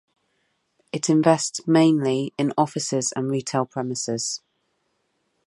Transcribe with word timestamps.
It 0.91 1.11
invests 1.11 1.67
mainly 1.67 2.33
in 2.35 2.53
offices 2.57 3.13
and 3.15 3.29
retail 3.29 3.67
premises. 3.67 4.41